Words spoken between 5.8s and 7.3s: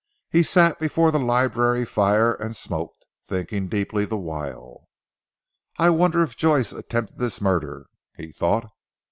wonder if Joyce attempted